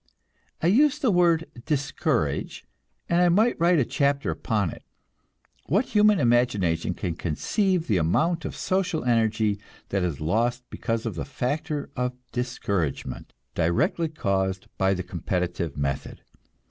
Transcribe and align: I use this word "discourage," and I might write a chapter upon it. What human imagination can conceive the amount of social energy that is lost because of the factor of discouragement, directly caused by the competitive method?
I 0.63 0.65
use 0.65 0.97
this 0.97 1.11
word 1.11 1.45
"discourage," 1.67 2.65
and 3.07 3.21
I 3.21 3.29
might 3.29 3.59
write 3.59 3.77
a 3.77 3.85
chapter 3.85 4.31
upon 4.31 4.71
it. 4.71 4.81
What 5.67 5.85
human 5.85 6.19
imagination 6.19 6.95
can 6.95 7.13
conceive 7.13 7.85
the 7.85 7.97
amount 7.97 8.43
of 8.43 8.55
social 8.55 9.03
energy 9.03 9.59
that 9.89 10.01
is 10.01 10.19
lost 10.19 10.63
because 10.71 11.05
of 11.05 11.13
the 11.13 11.23
factor 11.23 11.91
of 11.95 12.13
discouragement, 12.31 13.33
directly 13.53 14.09
caused 14.09 14.65
by 14.79 14.95
the 14.95 15.03
competitive 15.03 15.77
method? 15.77 16.23